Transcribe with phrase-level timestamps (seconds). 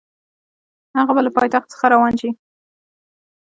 [0.97, 2.29] هغه به له پایتخت څخه روان شي.